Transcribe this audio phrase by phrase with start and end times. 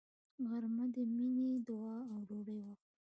[0.49, 2.91] غرمه د مینې، دعا او ډوډۍ وخت دی